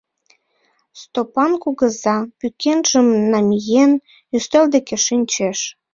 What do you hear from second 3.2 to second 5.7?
намиен, ӱстел деке шинчеш.